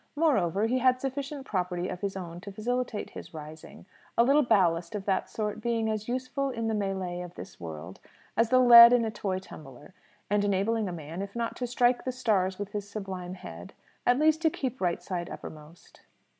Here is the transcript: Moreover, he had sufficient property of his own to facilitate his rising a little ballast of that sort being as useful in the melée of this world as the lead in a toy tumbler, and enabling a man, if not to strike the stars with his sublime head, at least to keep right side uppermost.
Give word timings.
Moreover, 0.15 0.65
he 0.65 0.79
had 0.79 0.99
sufficient 0.99 1.45
property 1.45 1.87
of 1.87 2.01
his 2.01 2.17
own 2.17 2.41
to 2.41 2.51
facilitate 2.51 3.11
his 3.11 3.35
rising 3.35 3.85
a 4.17 4.23
little 4.23 4.41
ballast 4.41 4.95
of 4.95 5.05
that 5.05 5.29
sort 5.29 5.61
being 5.61 5.87
as 5.91 6.07
useful 6.07 6.49
in 6.49 6.67
the 6.67 6.73
melée 6.73 7.23
of 7.23 7.35
this 7.35 7.59
world 7.59 7.99
as 8.35 8.49
the 8.49 8.57
lead 8.57 8.93
in 8.93 9.05
a 9.05 9.11
toy 9.11 9.37
tumbler, 9.37 9.93
and 10.27 10.43
enabling 10.43 10.89
a 10.89 10.91
man, 10.91 11.21
if 11.21 11.35
not 11.35 11.55
to 11.57 11.67
strike 11.67 12.03
the 12.03 12.11
stars 12.11 12.57
with 12.57 12.71
his 12.71 12.89
sublime 12.89 13.35
head, 13.35 13.73
at 14.03 14.17
least 14.17 14.41
to 14.41 14.49
keep 14.49 14.81
right 14.81 15.03
side 15.03 15.29
uppermost. 15.29 16.01